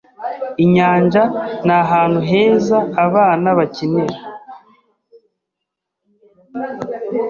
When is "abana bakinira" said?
3.05-4.17